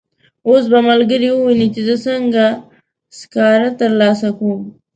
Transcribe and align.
اوس 0.47 0.63
به 0.71 0.79
ملګري 0.89 1.29
وویني 1.31 1.67
چې 1.73 1.81
زه 1.87 1.95
څنګه 2.07 2.45
سکاره 3.19 3.69
ترلاسه 3.79 4.27
کوم. 4.37 4.61